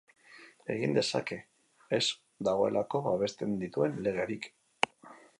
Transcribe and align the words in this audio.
Egin 0.75 0.95
dezake, 0.99 1.35
ez 1.97 2.07
dagoelako 2.47 3.01
babesten 3.09 3.53
dituen 3.65 4.01
legerik. 4.07 4.49